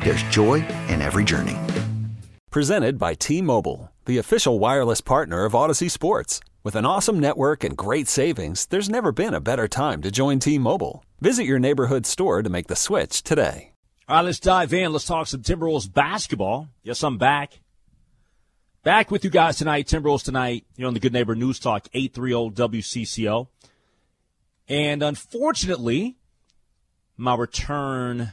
[0.00, 1.56] there's joy in every journey.
[2.50, 6.40] Presented by T Mobile, the official wireless partner of Audacy Sports.
[6.64, 10.38] With an awesome network and great savings, there's never been a better time to join
[10.38, 11.04] T Mobile.
[11.20, 13.72] Visit your neighborhood store to make the switch today.
[14.08, 14.92] All right, let's dive in.
[14.92, 16.68] Let's talk some Timberwolves basketball.
[16.82, 17.60] Yes, I'm back.
[18.82, 22.78] Back with you guys tonight, Timberwolves tonight, here on the Good Neighbor News Talk 830
[22.78, 23.48] WCCO.
[24.66, 26.16] And unfortunately,
[27.16, 28.32] my return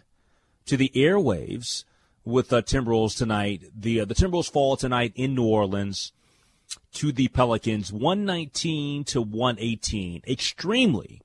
[0.65, 1.83] to the airwaves
[2.23, 3.63] with the Timberwolves tonight.
[3.75, 6.11] The uh, the Timberwolves fall tonight in New Orleans
[6.93, 10.23] to the Pelicans, 119 to 118.
[10.27, 11.21] Extremely,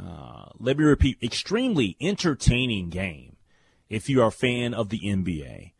[0.00, 3.36] uh, let me repeat, extremely entertaining game
[3.88, 5.72] if you are a fan of the NBA.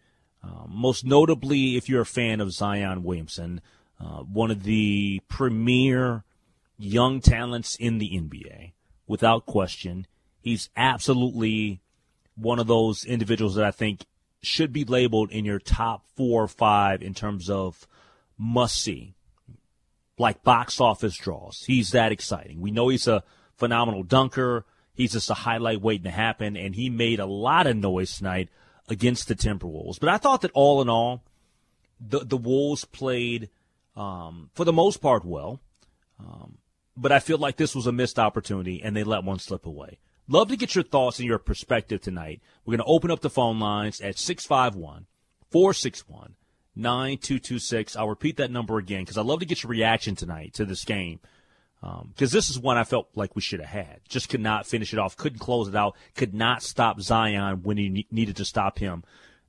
[0.42, 3.60] Uh, most notably, if you're a fan of Zion Williamson,
[4.00, 6.24] uh, one of the premier
[6.78, 8.72] young talents in the NBA,
[9.06, 10.06] without question.
[10.40, 11.80] He's absolutely
[12.40, 14.04] one of those individuals that I think
[14.42, 17.86] should be labeled in your top four or five in terms of
[18.36, 19.14] must see,
[20.16, 21.64] like box office draws.
[21.66, 22.60] He's that exciting.
[22.60, 23.24] We know he's a
[23.56, 24.64] phenomenal dunker.
[24.94, 28.48] He's just a highlight waiting to happen, and he made a lot of noise tonight
[28.88, 30.00] against the Timberwolves.
[30.00, 31.22] But I thought that all in all,
[32.00, 33.48] the the Wolves played
[33.96, 35.60] um, for the most part well.
[36.20, 36.58] Um,
[36.96, 39.98] but I feel like this was a missed opportunity, and they let one slip away.
[40.30, 42.42] Love to get your thoughts and your perspective tonight.
[42.64, 45.06] We're going to open up the phone lines at 651
[45.50, 46.34] 461
[46.76, 47.96] 9226.
[47.96, 50.84] I'll repeat that number again because I love to get your reaction tonight to this
[50.84, 51.20] game.
[51.80, 54.00] Because um, this is one I felt like we should have had.
[54.08, 57.78] Just could not finish it off, couldn't close it out, could not stop Zion when
[57.78, 59.04] he ne- needed to stop him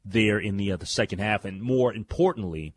[0.06, 2.74] there in the, uh, the second half, and more importantly,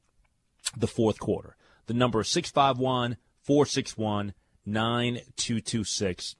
[0.76, 1.56] the fourth quarter.
[1.86, 6.36] The number is 651 461 9226.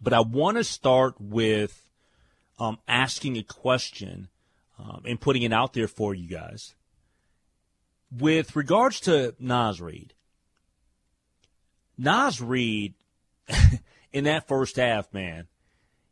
[0.00, 1.88] But I want to start with
[2.58, 4.28] um, asking a question
[4.78, 6.74] um, and putting it out there for you guys.
[8.16, 10.14] With regards to Naz Reid,
[11.96, 12.94] Naz Reid,
[14.12, 15.46] in that first half, man,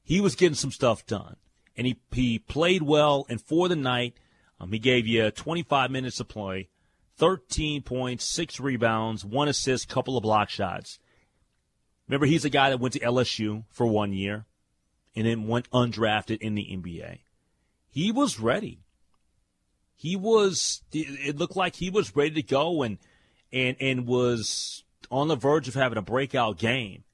[0.03, 1.37] he was getting some stuff done.
[1.77, 3.27] And he, he played well.
[3.29, 4.15] And for the night,
[4.59, 6.69] um, he gave you 25 minutes of play,
[7.17, 10.99] 13 points, six rebounds, one assist, couple of block shots.
[12.11, 14.45] Remember, he's a guy that went to LSU for one year
[15.15, 17.19] and then went undrafted in the NBA.
[17.89, 18.81] He was ready.
[19.95, 22.99] He was, it looked like he was ready to go and,
[23.53, 27.05] and, and was on the verge of having a breakout game.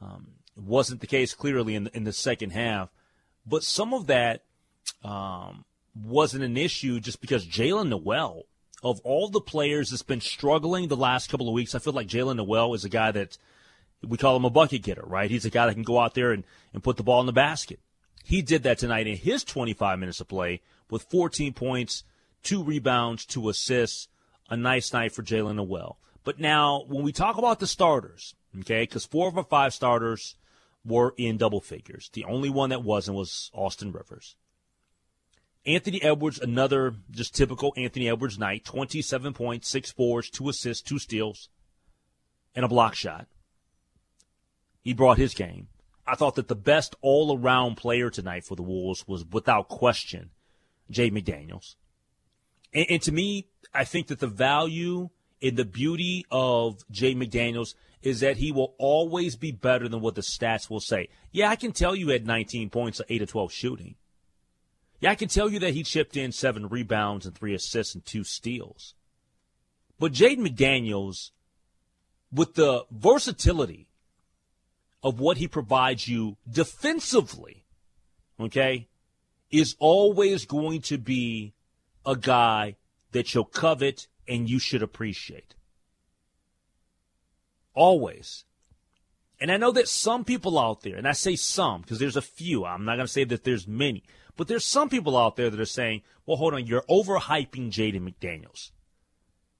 [0.00, 2.90] Um, wasn't the case clearly in the, in the second half,
[3.44, 4.42] but some of that
[5.02, 5.64] um,
[6.00, 8.46] wasn't an issue just because Jaylen Nowell,
[8.84, 12.06] of all the players that's been struggling the last couple of weeks, I feel like
[12.06, 13.36] Jaylen Nowell is a guy that–
[14.04, 15.30] we call him a bucket getter, right?
[15.30, 17.32] He's a guy that can go out there and, and put the ball in the
[17.32, 17.80] basket.
[18.24, 20.60] He did that tonight in his 25 minutes of play
[20.90, 22.04] with 14 points,
[22.42, 24.08] two rebounds, two assists.
[24.50, 25.96] A nice night for Jaylen Nowell.
[26.22, 30.36] But now, when we talk about the starters, okay, because four of our five starters
[30.84, 32.10] were in double figures.
[32.12, 34.36] The only one that wasn't was Austin Rivers.
[35.66, 40.98] Anthony Edwards, another just typical Anthony Edwards night 27 points, six boards, two assists, two
[40.98, 41.48] steals,
[42.54, 43.26] and a block shot.
[44.84, 45.68] He brought his game.
[46.06, 50.30] I thought that the best all around player tonight for the Wolves was without question
[50.90, 51.76] Jay McDaniels.
[52.74, 55.08] And, and, to me, I think that the value
[55.42, 60.14] and the beauty of Jay McDaniels is that he will always be better than what
[60.14, 61.08] the stats will say.
[61.32, 63.94] Yeah, I can tell you had 19 points, 8 of 12 shooting.
[65.00, 68.04] Yeah, I can tell you that he chipped in seven rebounds and three assists and
[68.04, 68.94] two steals.
[69.98, 71.30] But Jaden McDaniels,
[72.30, 73.88] with the versatility
[75.04, 77.66] of what he provides you defensively,
[78.40, 78.88] okay,
[79.50, 81.52] is always going to be
[82.06, 82.74] a guy
[83.12, 85.54] that you'll covet and you should appreciate.
[87.74, 88.44] Always.
[89.38, 92.22] And I know that some people out there, and I say some because there's a
[92.22, 94.04] few, I'm not going to say that there's many,
[94.36, 98.08] but there's some people out there that are saying, well, hold on, you're overhyping Jaden
[98.08, 98.70] McDaniels.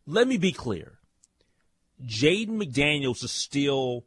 [0.06, 1.00] Let me be clear.
[2.02, 4.05] Jaden McDaniels is still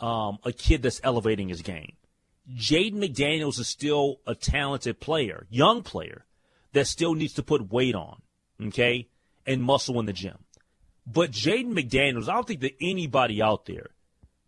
[0.00, 1.92] um, a kid that's elevating his game.
[2.56, 6.24] Jaden McDaniels is still a talented player, young player,
[6.72, 8.22] that still needs to put weight on,
[8.68, 9.08] okay,
[9.46, 10.38] and muscle in the gym.
[11.06, 13.90] But Jaden McDaniels, I don't think that anybody out there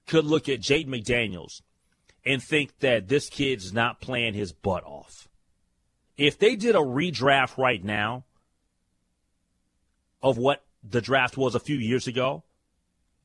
[0.06, 1.62] could look at Jaden McDaniels
[2.25, 5.29] and think that this kid's not playing his butt off.
[6.17, 8.25] If they did a redraft right now
[10.23, 12.43] of what the draft was a few years ago,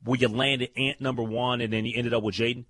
[0.05, 2.65] where you landed Ant number one and then you ended up with Jaden,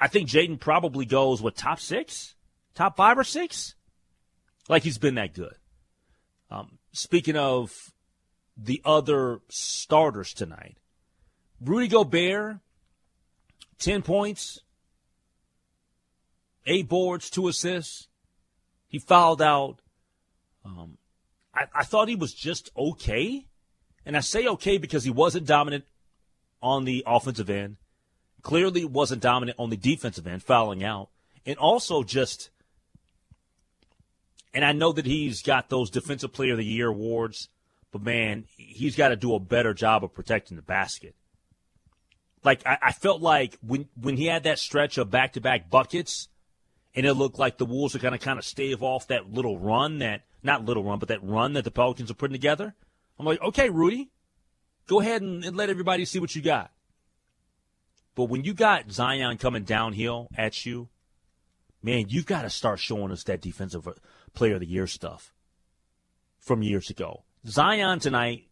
[0.00, 2.34] I think Jaden probably goes with top six,
[2.74, 3.74] top five or six.
[4.68, 5.54] Like he's been that good.
[6.50, 7.92] Um, speaking of
[8.56, 10.76] the other starters tonight,
[11.60, 12.58] Rudy Gobert,
[13.80, 14.60] 10 points,
[16.66, 18.08] eight boards, two assists.
[18.86, 19.80] He fouled out.
[20.64, 20.98] Um,
[21.54, 23.46] I, I thought he was just okay.
[24.06, 25.84] And I say okay because he wasn't dominant
[26.62, 27.76] on the offensive end.
[28.42, 31.08] Clearly wasn't dominant on the defensive end, fouling out.
[31.44, 32.50] And also just,
[34.54, 37.48] and I know that he's got those Defensive Player of the Year awards,
[37.90, 41.14] but man, he's got to do a better job of protecting the basket.
[42.44, 45.70] Like, I, I felt like when, when he had that stretch of back to back
[45.70, 46.28] buckets,
[46.94, 49.58] and it looked like the Wolves are going to kind of stave off that little
[49.58, 52.74] run that, not little run, but that run that the Pelicans are putting together.
[53.18, 54.10] I'm like, okay, Rudy,
[54.88, 56.72] go ahead and, and let everybody see what you got.
[58.16, 60.88] But when you got Zion coming downhill at you,
[61.84, 63.92] man, you've got to start showing us that defensive uh,
[64.34, 65.32] player of the year stuff
[66.40, 67.22] from years ago.
[67.46, 68.48] Zion tonight,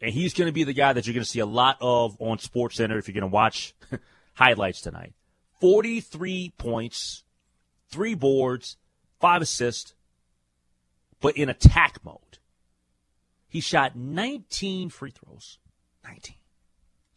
[0.00, 2.16] and he's going to be the guy that you're going to see a lot of
[2.20, 3.74] on SportsCenter if you're going to watch
[4.34, 5.12] highlights tonight.
[5.60, 7.24] 43 points,
[7.90, 8.78] three boards,
[9.20, 9.94] five assists,
[11.20, 12.38] but in attack mode.
[13.56, 15.58] He shot 19 free throws.
[16.04, 16.34] 19.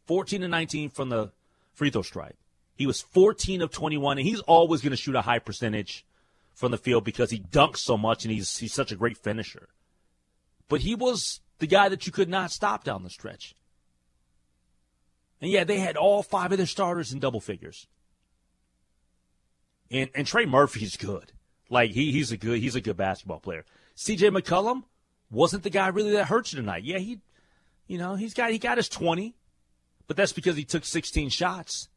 [0.06, 1.34] 14 to 19 from the
[1.74, 2.38] free throw stripe.
[2.76, 6.06] He was 14 of 21, and he's always going to shoot a high percentage
[6.54, 9.68] from the field because he dunks so much and he's he's such a great finisher.
[10.70, 13.54] But he was the guy that you could not stop down the stretch.
[15.42, 17.86] And yeah, they had all five of their starters in double figures.
[19.92, 21.34] And and Trey Murphy's good.
[21.70, 23.66] Like he he's a good he's a good basketball player.
[23.98, 24.84] CJ McCollum
[25.32, 26.84] wasn't the guy really that hurt you tonight.
[26.84, 27.20] Yeah, he
[27.88, 29.36] you know, he's got he got his 20
[30.10, 31.88] but that's because he took 16 shots.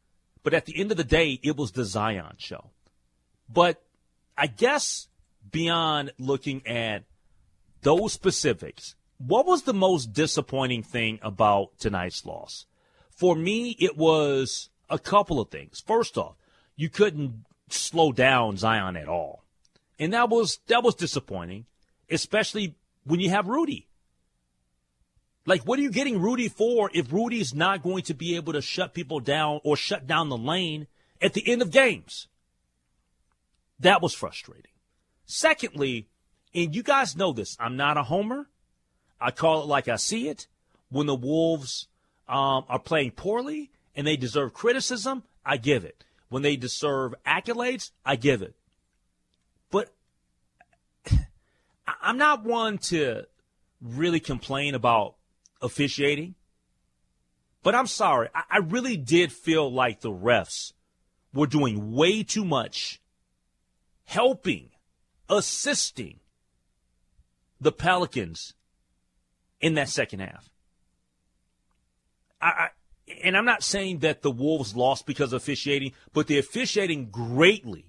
[0.43, 2.69] But at the end of the day, it was the Zion show.
[3.49, 3.81] But
[4.37, 5.07] I guess
[5.51, 7.05] beyond looking at
[7.81, 12.67] those specifics, what was the most disappointing thing about tonight's loss?
[13.09, 15.81] For me, it was a couple of things.
[15.81, 16.35] First off,
[16.75, 19.43] you couldn't slow down Zion at all.
[19.97, 21.65] And that was that was disappointing,
[22.11, 22.75] especially
[23.05, 23.87] when you have Rudy.
[25.45, 28.61] Like, what are you getting Rudy for if Rudy's not going to be able to
[28.61, 30.87] shut people down or shut down the lane
[31.21, 32.27] at the end of games?
[33.79, 34.71] That was frustrating.
[35.25, 36.07] Secondly,
[36.55, 38.47] and you guys know this, I'm not a homer.
[39.19, 40.47] I call it like I see it.
[40.89, 41.87] When the Wolves
[42.27, 46.05] um, are playing poorly and they deserve criticism, I give it.
[46.29, 48.55] When they deserve accolades, I give it.
[49.71, 49.93] But
[51.85, 53.25] I'm not one to
[53.81, 55.15] really complain about
[55.61, 56.35] officiating.
[57.63, 60.73] But I'm sorry, I, I really did feel like the refs
[61.33, 63.01] were doing way too much
[64.05, 64.69] helping,
[65.29, 66.19] assisting
[67.59, 68.53] the Pelicans
[69.61, 70.49] in that second half.
[72.41, 72.67] I, I,
[73.23, 77.85] and I'm not saying that the Wolves lost because of officiating, but the officiating greatly,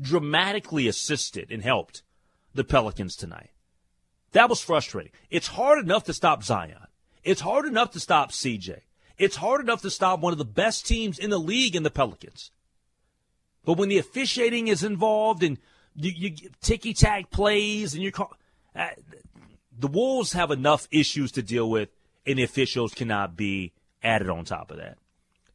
[0.00, 2.02] dramatically assisted and helped
[2.56, 3.50] the Pelicans tonight.
[4.32, 5.12] That was frustrating.
[5.30, 6.86] It's hard enough to stop Zion.
[7.24, 8.80] It's hard enough to stop CJ.
[9.18, 11.90] It's hard enough to stop one of the best teams in the league in the
[11.90, 12.50] Pelicans.
[13.64, 15.58] But when the officiating is involved and
[15.94, 18.32] you, you ticky tack plays and you're call,
[18.74, 18.88] uh,
[19.78, 21.88] the Wolves have enough issues to deal with,
[22.26, 23.72] and the officials cannot be
[24.02, 24.98] added on top of that.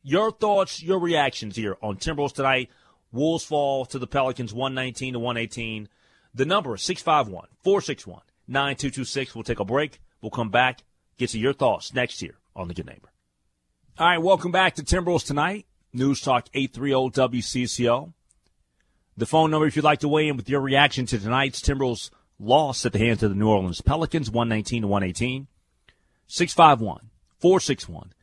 [0.04, 2.70] Your thoughts, your reactions here on Timberwolves tonight.
[3.12, 5.88] Wolves fall to the Pelicans 119 to 118.
[6.34, 9.36] The number is 651 461 9226.
[9.36, 10.00] We'll take a break.
[10.22, 10.84] We'll come back
[11.18, 13.12] get to your thoughts next year on The Good Neighbor.
[14.00, 15.68] All right, welcome back to Timberwolves Tonight.
[15.94, 18.14] News Talk 830 WCCO.
[19.18, 22.10] The phone number if you'd like to weigh in with your reaction to tonight's Timberwolves
[22.40, 25.48] loss at the hands of the New Orleans Pelicans, 119 to 118.
[26.28, 27.10] 651
[27.40, 28.14] 461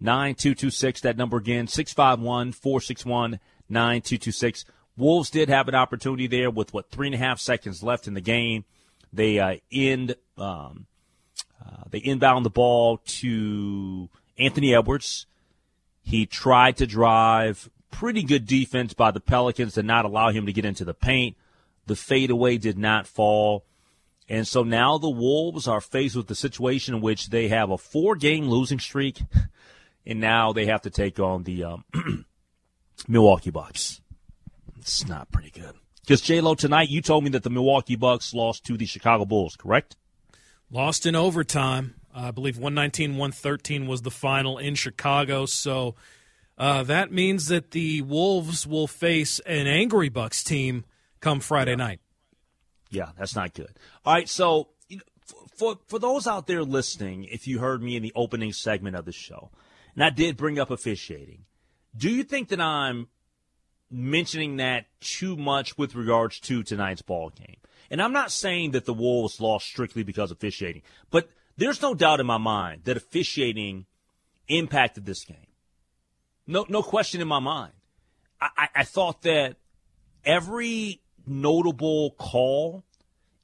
[0.00, 1.00] 9226.
[1.00, 4.64] That number again, 651 461 9226.
[4.96, 8.14] Wolves did have an opportunity there with what three and a half seconds left in
[8.14, 8.64] the game.
[9.12, 10.86] They uh, end um,
[11.64, 15.26] uh, they inbound the ball to Anthony Edwards.
[16.02, 17.70] He tried to drive.
[17.90, 21.36] Pretty good defense by the Pelicans to not allow him to get into the paint.
[21.86, 23.64] The fadeaway did not fall.
[24.28, 27.78] And so now the Wolves are faced with the situation in which they have a
[27.78, 29.22] four game losing streak,
[30.06, 31.84] and now they have to take on the um,
[33.08, 34.00] Milwaukee Bucks.
[34.86, 35.74] It's not pretty good.
[36.02, 39.56] Because, J-Lo, tonight you told me that the Milwaukee Bucks lost to the Chicago Bulls,
[39.56, 39.96] correct?
[40.70, 41.96] Lost in overtime.
[42.14, 45.44] I believe 119 113 was the final in Chicago.
[45.44, 45.96] So
[46.56, 50.84] uh, that means that the Wolves will face an angry Bucks team
[51.18, 51.76] come Friday yeah.
[51.76, 52.00] night.
[52.88, 53.76] Yeah, that's not good.
[54.04, 54.68] All right, so
[55.56, 59.04] for for those out there listening, if you heard me in the opening segment of
[59.04, 59.50] the show,
[59.96, 61.46] and I did bring up officiating,
[61.96, 63.08] do you think that I'm
[63.90, 67.56] mentioning that too much with regards to tonight's ball game?
[67.90, 71.94] And I'm not saying that the Wolves lost strictly because of officiating, but there's no
[71.94, 73.86] doubt in my mind that officiating
[74.48, 75.46] impacted this game.
[76.46, 77.72] No, no question in my mind.
[78.40, 79.56] I, I, thought that
[80.24, 82.84] every notable call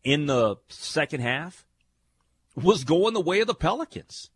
[0.04, 1.64] in the second half
[2.54, 4.28] was going the way of the Pelicans.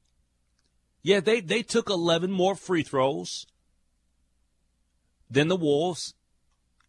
[1.02, 3.46] Yeah, they, they took 11 more free throws
[5.30, 6.14] than the Wolves.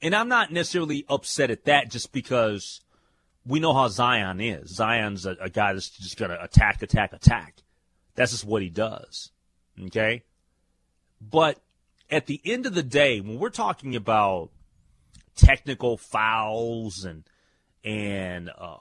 [0.01, 2.82] And I'm not necessarily upset at that just because
[3.46, 4.75] we know how Zion is.
[4.75, 7.63] Zion's a, a guy that's just going to attack, attack, attack.
[8.15, 9.32] That's just what he does.
[9.86, 10.24] Okay?
[11.20, 11.60] But
[12.10, 14.51] at the end of the day, when we're talking about
[15.36, 17.24] technical fouls and
[17.84, 18.77] and uh,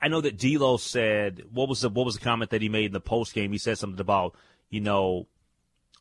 [0.00, 2.86] I know that D'Lo said what was the what was the comment that he made
[2.86, 3.52] in the post game?
[3.52, 4.34] He said something about
[4.70, 5.26] you know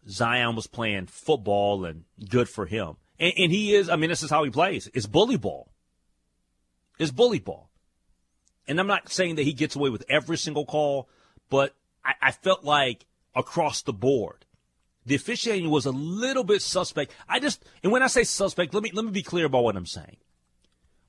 [0.09, 3.89] Zion was playing football and good for him, and, and he is.
[3.89, 4.89] I mean, this is how he plays.
[4.93, 5.71] It's bully ball.
[6.99, 7.69] It's bully ball,
[8.67, 11.09] and I'm not saying that he gets away with every single call,
[11.49, 14.45] but I, I felt like across the board
[15.07, 17.13] the officiating was a little bit suspect.
[17.29, 19.77] I just, and when I say suspect, let me let me be clear about what
[19.77, 20.17] I'm saying.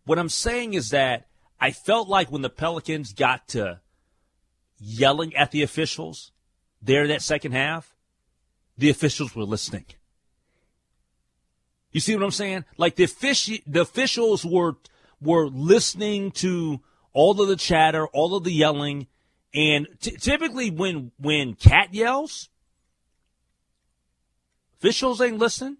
[0.04, 1.26] What I'm saying is that
[1.60, 3.80] I felt like when the Pelicans got to
[4.78, 6.30] yelling at the officials
[6.80, 7.96] there that second half,
[8.78, 9.84] the officials were listening.
[11.92, 12.64] You see what I'm saying?
[12.76, 14.76] Like the offici- the officials were
[15.20, 16.80] were listening to
[17.12, 19.08] all of the chatter, all of the yelling,
[19.52, 22.48] and t- typically when when KAT yells,
[24.78, 25.78] Officials ain't listening.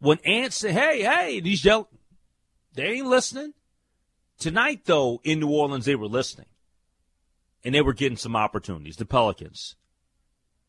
[0.00, 1.88] When Ants say, hey, hey, these yell,
[2.74, 3.54] they ain't listening.
[4.38, 6.48] Tonight, though, in New Orleans, they were listening.
[7.64, 8.96] And they were getting some opportunities.
[8.96, 9.76] The Pelicans,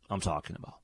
[0.09, 0.75] I'm talking about.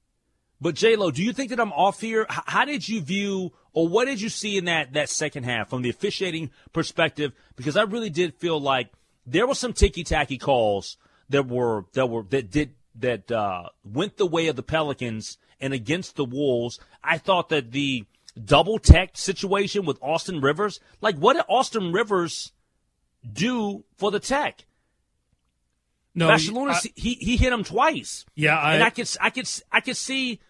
[0.62, 2.27] But J-Lo, do you think that I'm off here?
[2.30, 5.70] H- how did you view, or what did you see in that, that second half
[5.70, 7.34] from the officiating perspective?
[7.56, 8.91] Because I really did feel like
[9.25, 10.98] there were some ticky-tacky calls
[11.30, 15.74] that were, that were, that did, that, uh, went the way of the Pelicans and
[15.74, 16.80] against the Wolves.
[17.03, 18.06] I thought that the
[18.44, 22.51] double tech situation with Austin Rivers, like what did Austin Rivers
[23.32, 24.65] do for the tech?
[26.13, 28.25] No, Valanciunas, he he hit him twice.
[28.36, 30.41] Yeah, I, and I could I could I could see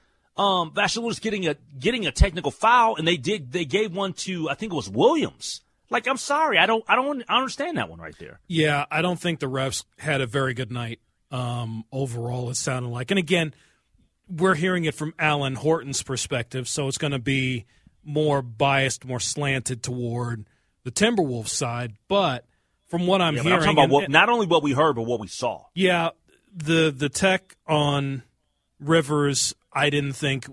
[0.42, 4.50] um Valanciunas getting a getting a technical foul, and they did they gave one to
[4.50, 5.62] I think it was Williams.
[5.90, 8.40] Like I'm sorry, I don't I don't I understand that one right there.
[8.48, 12.50] Yeah, I don't think the refs had a very good night um, overall.
[12.50, 13.54] It sounded like, and again,
[14.28, 17.66] we're hearing it from Alan Horton's perspective, so it's going to be
[18.04, 20.46] more biased, more slanted toward
[20.84, 21.94] the Timberwolves side.
[22.08, 22.46] But
[22.88, 25.28] from what I'm yeah, hearing, I'm what, not only what we heard, but what we
[25.28, 25.66] saw.
[25.76, 26.12] Yeah,
[26.56, 28.24] the the tech on
[28.80, 30.46] Rivers, I didn't think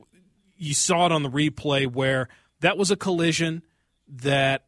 [0.56, 2.28] you saw it on the replay where
[2.60, 3.62] that was a collision
[4.08, 4.64] that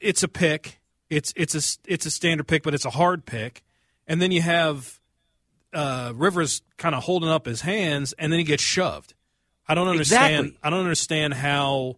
[0.00, 0.80] it's a pick.
[1.10, 3.62] It's it's a it's a standard pick, but it's a hard pick.
[4.06, 5.00] And then you have
[5.72, 9.14] uh, Rivers kind of holding up his hands, and then he gets shoved.
[9.66, 10.46] I don't understand.
[10.46, 10.58] Exactly.
[10.62, 11.96] I don't understand how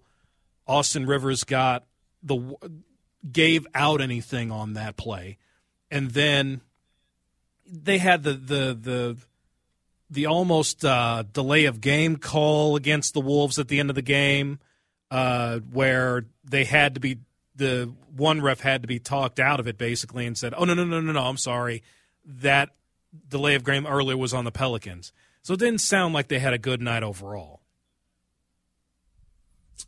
[0.67, 1.85] Austin Rivers got
[2.23, 2.57] the
[3.31, 5.39] gave out anything on that play,
[5.91, 6.61] and then
[7.67, 9.17] they had the the the
[10.14, 14.02] the almost uh, delay of game call against the Wolves at the end of the
[14.02, 14.59] game,
[15.11, 17.18] uh, where they had to be
[17.56, 20.75] the one ref had to be talked out of it basically and said, "Oh no
[20.75, 21.83] no no no no, I'm sorry,
[22.25, 22.71] that
[23.28, 25.12] delay of game earlier was on the Pelicans.
[25.42, 27.61] So it didn't sound like they had a good night overall.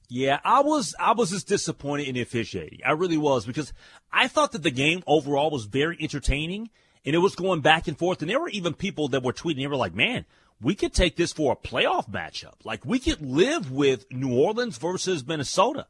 [0.09, 2.81] Yeah, I was I was just disappointed in the officiating.
[2.85, 3.73] I really was because
[4.13, 6.71] I thought that the game overall was very entertaining
[7.07, 8.21] and it was going back and forth.
[8.21, 9.59] And there were even people that were tweeting.
[9.59, 10.27] They were like, "Man,
[10.61, 12.55] we could take this for a playoff matchup.
[12.65, 15.87] Like we could live with New Orleans versus Minnesota."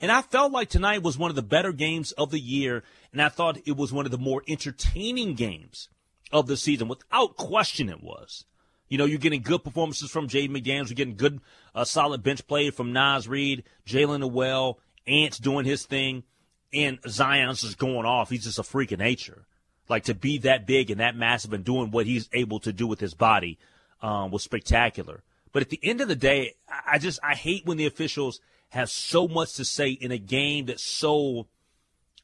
[0.00, 2.82] And I felt like tonight was one of the better games of the year,
[3.12, 5.88] and I thought it was one of the more entertaining games
[6.30, 6.88] of the season.
[6.88, 8.44] Without question, it was.
[8.88, 10.90] You know, you're getting good performances from Jay McDaniels.
[10.90, 11.40] You're getting good,
[11.74, 16.24] uh, solid bench play from Naz Reid, Jaylen Nowell, Ant's doing his thing,
[16.72, 18.30] and Zion's just going off.
[18.30, 19.46] He's just a freak of nature.
[19.88, 22.86] Like to be that big and that massive and doing what he's able to do
[22.86, 23.58] with his body
[24.02, 25.22] um, was spectacular.
[25.52, 26.54] But at the end of the day,
[26.86, 28.40] I just I hate when the officials
[28.70, 31.46] have so much to say in a game that's so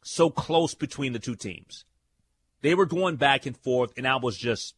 [0.03, 1.85] so close between the two teams.
[2.61, 4.75] They were going back and forth, and I was just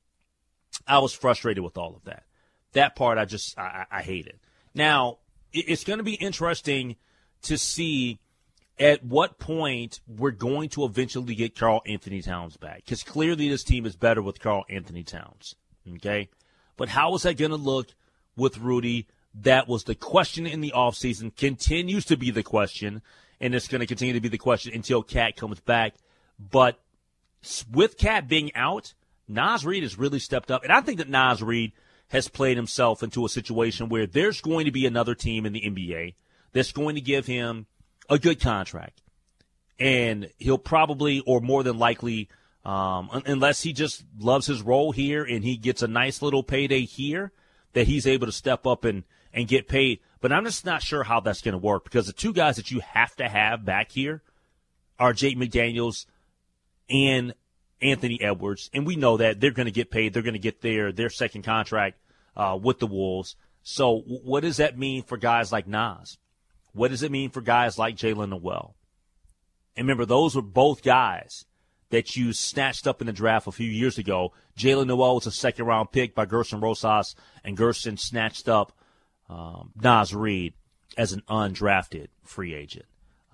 [0.87, 2.25] I was frustrated with all of that.
[2.73, 4.39] That part I just I, I hated.
[4.75, 5.19] Now
[5.53, 6.97] it's going to be interesting
[7.43, 8.19] to see
[8.79, 13.87] at what point we're going to eventually get Karl-Anthony Towns back because clearly this team
[13.87, 15.55] is better with Karl-Anthony Towns.
[15.97, 16.29] Okay,
[16.77, 17.89] but how is that going to look
[18.37, 19.07] with Rudy?
[19.35, 23.03] That was the question in the offseason, continues to be the question,
[23.41, 25.95] and it's going to continue to be the question until KAT comes back.
[26.39, 26.79] But
[27.71, 28.95] with KAT being out,
[29.29, 30.63] Naz Reid has really stepped up.
[30.63, 31.73] And I think that Naz Reid
[32.09, 35.63] has played himself into a situation where there's going to be another team in the
[35.63, 36.15] NBA
[36.53, 37.67] that's going to give him
[38.09, 39.03] a good contract.
[39.79, 42.29] And he'll probably, or more than likely,
[42.65, 46.83] um, unless he just loves his role here and he gets a nice little payday
[46.83, 47.33] here,
[47.73, 50.01] that he's able to step up and, and get paid.
[50.21, 52.71] But I'm just not sure how that's going to work because the two guys that
[52.71, 54.23] you have to have back here
[54.99, 56.07] are Jake McDaniels
[56.89, 57.35] and
[57.83, 60.15] Anthony Edwards, and we know that they're going to get paid.
[60.15, 61.99] They're going to get their their second contract
[62.37, 63.37] uh, with the Wolves.
[63.63, 66.19] So, what does that mean for guys like Naz?
[66.75, 68.75] What does it mean for guys like Jaylen Nowell?
[69.77, 71.47] And remember, those were both guys
[71.91, 74.33] that you snatched up in the draft a few years ago.
[74.59, 78.73] Jaylen Nowell was a second round pick by Gerson Rosas, and Gerson snatched up
[79.29, 80.55] um, Naz Reid
[80.99, 82.87] as an undrafted free agent.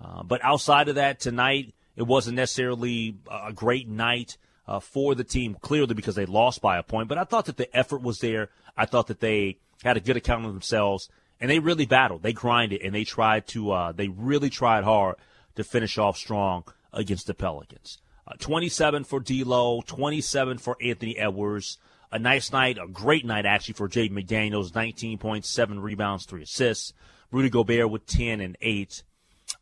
[0.03, 5.23] Uh, but outside of that, tonight it wasn't necessarily a great night uh, for the
[5.23, 7.07] team, clearly because they lost by a point.
[7.07, 8.49] But I thought that the effort was there.
[8.77, 11.09] I thought that they had a good account of themselves,
[11.41, 12.21] and they really battled.
[12.21, 13.71] They grinded, and they tried to.
[13.71, 15.15] Uh, they really tried hard
[15.55, 17.97] to finish off strong against the Pelicans.
[18.27, 21.77] Uh, 27 for D'Lo, 27 for Anthony Edwards.
[22.11, 24.71] A nice night, a great night actually for Jaden McDaniels.
[24.71, 26.93] 19.7 rebounds, three assists.
[27.31, 29.03] Rudy Gobert with 10 and 8.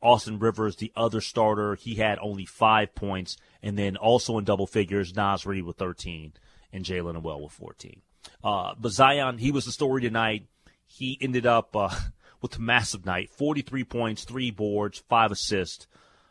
[0.01, 3.37] Austin Rivers, the other starter, he had only five points.
[3.61, 6.33] And then also in double figures, Naz Reid with 13
[6.73, 8.01] and Jaylen Nowell with 14.
[8.43, 10.45] Uh, but Zion, he was the story tonight.
[10.89, 11.89] He ended up uh,
[12.41, 15.88] with a massive night 43 points, three boards, five assists.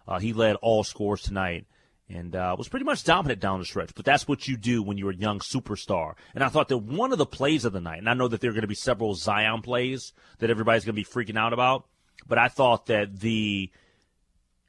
[0.07, 1.67] Uh, he led all scores tonight
[2.11, 3.95] and uh, was pretty much dominant down the stretch.
[3.95, 6.15] But that's what you do when you're a young superstar.
[6.35, 8.41] And I thought that one of the plays of the night, and I know that
[8.41, 11.53] there are going to be several Zion plays that everybody's going to be freaking out
[11.53, 11.87] about.
[12.27, 13.71] But I thought that the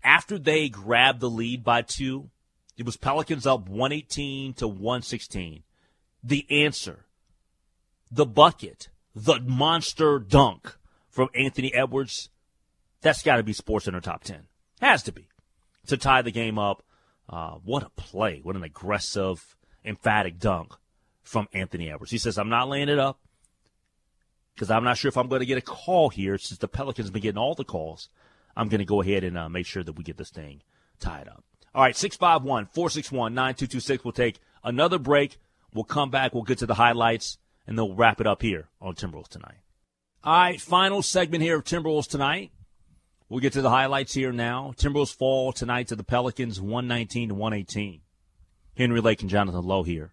[0.03, 2.29] after they grabbed the lead by two,
[2.77, 5.63] it was Pelicans up 118 to 116.
[6.23, 7.05] The answer,
[8.11, 8.89] the bucket,
[9.23, 10.77] the monster dunk
[11.09, 12.29] from Anthony Edwards,
[13.01, 14.47] that's got to be SportsCenter top 10.
[14.81, 15.27] Has to be.
[15.87, 16.83] To tie the game up.
[17.27, 18.39] Uh, what a play.
[18.41, 20.73] What an aggressive, emphatic dunk
[21.21, 22.11] from Anthony Edwards.
[22.11, 23.19] He says, I'm not laying it up
[24.55, 27.07] because I'm not sure if I'm going to get a call here since the Pelicans
[27.07, 28.09] have been getting all the calls.
[28.55, 30.61] I'm going to go ahead and uh, make sure that we get this thing
[30.99, 31.43] tied up.
[31.75, 34.03] All right, 651 461 9226.
[34.03, 35.37] We'll take another break.
[35.73, 36.33] We'll come back.
[36.33, 37.37] We'll get to the highlights,
[37.69, 39.59] and then we'll wrap it up here on Timberwolves Tonight.
[40.23, 42.51] All right, final segment here of Timberwolves Tonight.
[43.29, 44.73] We'll get to the highlights here now.
[44.75, 48.01] Timberwolves fall tonight to the Pelicans 119 to 118.
[48.75, 50.09] Henry Lake and Jonathan Lowe here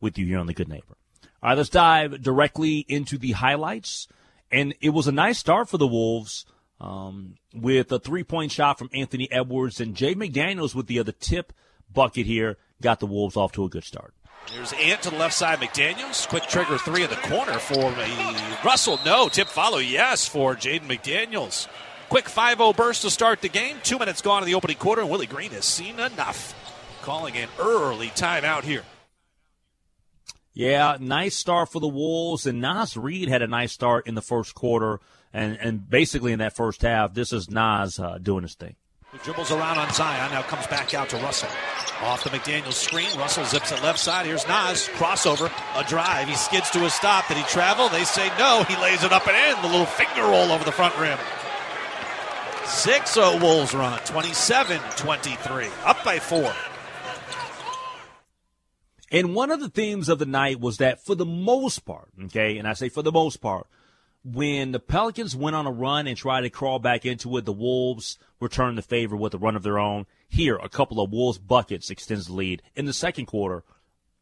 [0.00, 0.96] with you here on The Good Neighbor.
[1.42, 4.08] All right, let's dive directly into the highlights.
[4.50, 6.46] And it was a nice start for the Wolves
[6.80, 11.12] um, with a three point shot from Anthony Edwards and Jay McDaniels with the other
[11.12, 11.52] tip
[11.92, 14.14] bucket here got the Wolves off to a good start.
[14.52, 15.58] There's Ant to the left side.
[15.58, 16.28] McDaniels.
[16.28, 19.00] Quick trigger three in the corner for a Russell.
[19.04, 19.28] No.
[19.28, 19.78] Tip follow.
[19.78, 21.68] Yes for Jaden McDaniels.
[22.08, 23.78] Quick 5 0 burst to start the game.
[23.82, 26.54] Two minutes gone in the opening quarter, and Willie Green has seen enough.
[27.02, 28.84] Calling an early timeout here.
[30.52, 34.22] Yeah, nice start for the Wolves, and Naz Reid had a nice start in the
[34.22, 35.00] first quarter,
[35.32, 38.76] and and basically in that first half, this is Naz uh, doing his thing.
[39.16, 41.48] He dribbles around on Zion, now comes back out to Russell.
[42.02, 44.26] Off the McDaniel screen, Russell zips it left side.
[44.26, 46.28] Here's Naz, crossover, a drive.
[46.28, 47.26] He skids to a stop.
[47.26, 47.88] Did he travel?
[47.88, 48.64] They say no.
[48.64, 49.62] He lays it up and in.
[49.62, 51.18] The little finger roll over the front rim.
[52.66, 55.68] 6 0 Wolves run, 27 23.
[55.86, 56.52] Up by four.
[59.10, 62.58] And one of the themes of the night was that for the most part, okay,
[62.58, 63.66] and I say for the most part,
[64.32, 67.52] when the Pelicans went on a run and tried to crawl back into it, the
[67.52, 70.06] Wolves returned the favor with a run of their own.
[70.28, 73.62] Here, a couple of Wolves buckets extends the lead in the second quarter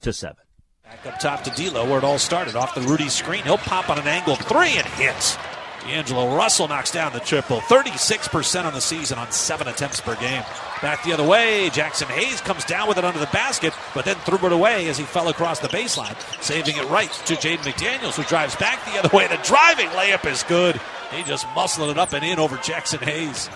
[0.03, 0.45] to seven.
[0.83, 3.43] Back up top to D'Lo, where it all started off the Rudy screen.
[3.45, 5.39] He'll pop on an angle three and hits.
[5.85, 7.61] D'Angelo Russell knocks down the triple.
[7.61, 10.43] 36% on the season on seven attempts per game.
[10.81, 14.17] Back the other way, Jaxson Hayes comes down with it under the basket, but then
[14.17, 18.17] threw it away as he fell across the baseline, saving it right to Jaden McDaniels,
[18.17, 19.29] who drives back the other way.
[19.29, 20.81] The driving layup is good.
[21.13, 23.49] He just muscling it up and in over Jaxson Hayes.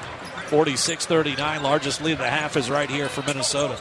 [0.49, 3.79] 46 39, largest lead of the half is right here for Minnesota.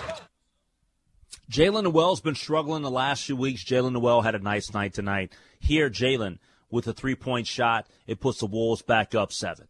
[1.49, 3.63] Jaylen Nowell's been struggling the last few weeks.
[3.63, 5.31] Jaylen Nowell had a nice night tonight.
[5.59, 7.87] Here, Jaylen with a three point shot.
[8.05, 9.67] It puts the Wolves back up seven.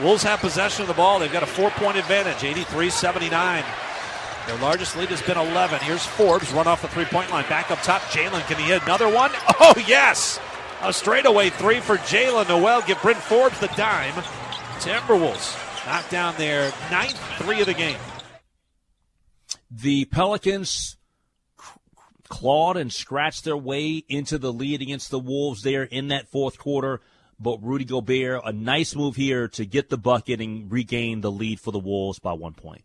[0.00, 1.18] Wolves have possession of the ball.
[1.18, 3.64] They've got a four point advantage, 83 79.
[4.46, 5.80] Their largest lead has been 11.
[5.80, 7.48] Here's Forbes, run off the three point line.
[7.48, 9.30] Back up top, Jaylen, Can he hit another one?
[9.60, 10.38] Oh, yes!
[10.82, 12.80] A straightaway three for Jaylen Nowell.
[12.82, 14.14] Give Bryn Forbes the dime.
[14.78, 17.98] Timberwolves knock down their ninth three of the game.
[19.70, 20.96] The Pelicans
[22.28, 26.58] clawed and scratched their way into the lead against the Wolves there in that fourth
[26.58, 27.00] quarter.
[27.40, 31.60] But Rudy Gobert, a nice move here to get the bucket and regain the lead
[31.60, 32.82] for the Wolves by one point.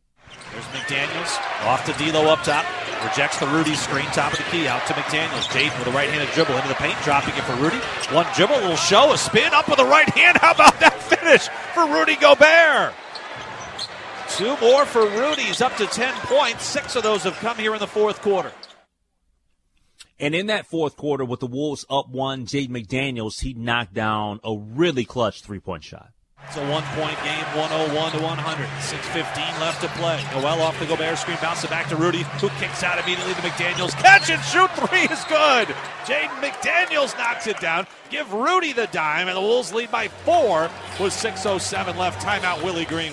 [0.52, 2.66] There's McDaniels off to D'Lo up top.
[3.04, 5.48] Rejects the Rudy screen, top of the key, out to McDaniels.
[5.50, 7.78] Jaden with a right-handed dribble into the paint, dropping it for Rudy.
[8.16, 10.38] One dribble, little show, a spin up with the right hand.
[10.38, 12.94] How about that finish for Rudy Gobert?
[14.30, 15.44] Two more for Rudy.
[15.44, 16.64] He's up to 10 points.
[16.64, 18.52] Six of those have come here in the fourth quarter.
[20.24, 24.40] And in that fourth quarter, with the Wolves up one, Jade McDaniels, he knocked down
[24.42, 26.12] a really clutch three point shot.
[26.48, 28.66] It's a one point game, 101 to 100.
[28.66, 30.24] 6.15 left to play.
[30.32, 33.42] Nowell off the Gobert screen, bounce it back to Rudy, who kicks out immediately to
[33.42, 33.92] McDaniels.
[34.02, 35.68] Catch and shoot three is good.
[36.06, 37.86] Jaden McDaniels knocks it down.
[38.10, 40.70] Give Rudy the dime, and the Wolves lead by four
[41.02, 42.26] with 6.07 left.
[42.26, 43.12] Timeout, Willie Green.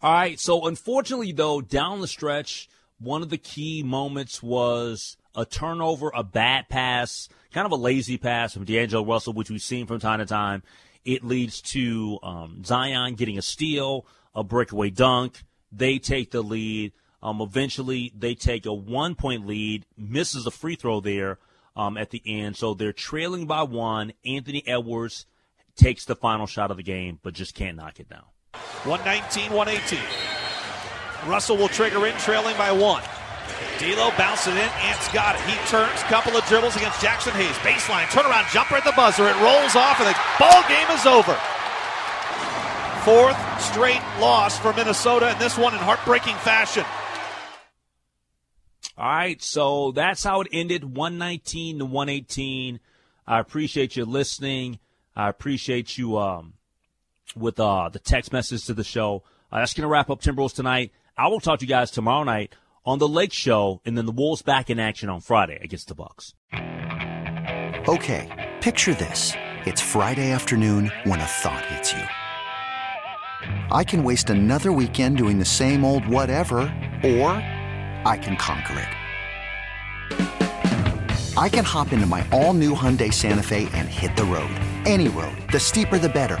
[0.00, 2.68] All right, so unfortunately, though, down the stretch,
[3.00, 8.18] one of the key moments was a turnover, a bad pass, kind of a lazy
[8.18, 10.62] pass from D'Angelo Russell, which we've seen from time to time.
[11.04, 15.42] It leads to um, Zion getting a steal, a breakaway dunk.
[15.72, 16.92] They take the lead.
[17.22, 21.38] Um, eventually, they take a one point lead, misses a free throw there
[21.76, 22.56] um, at the end.
[22.56, 24.12] So they're trailing by one.
[24.26, 25.26] Anthony Edwards
[25.74, 28.24] takes the final shot of the game, but just can't knock it down.
[28.84, 30.39] 119 118.
[31.26, 33.02] Russell will trigger in, trailing by one.
[33.78, 34.70] D'Lo bounces in.
[34.84, 35.40] Ant's got it.
[35.42, 37.56] He turns, couple of dribbles against Jaxson Hayes.
[37.64, 39.26] Baseline, turnaround jumper at the buzzer.
[39.26, 41.38] It rolls off, and the ball game is over.
[43.04, 46.84] Fourth straight loss for Minnesota, and this one in heartbreaking fashion.
[48.98, 52.80] All right, so that's how it ended 119 to 118.
[53.26, 54.78] I appreciate you listening.
[55.16, 56.52] I appreciate you um,
[57.34, 59.22] with uh, the text message to the show.
[59.50, 60.92] Uh, that's going to wrap up Timberwolves tonight.
[61.20, 62.54] I will talk to you guys tomorrow night
[62.86, 65.94] on the Lake Show, and then the Wolves back in action on Friday against the
[65.94, 66.34] Bucks.
[67.86, 69.34] Okay, picture this:
[69.66, 72.00] it's Friday afternoon when a thought hits you.
[73.70, 76.60] I can waste another weekend doing the same old whatever,
[77.04, 77.32] or
[78.06, 78.88] I can conquer it.
[81.36, 84.58] I can hop into my all-new Hyundai Santa Fe and hit the road.
[84.86, 85.36] Any road.
[85.52, 86.40] The steeper the better.